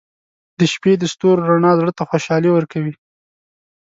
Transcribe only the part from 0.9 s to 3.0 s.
د ستورو رڼا زړه ته خوشحالي ورکوي.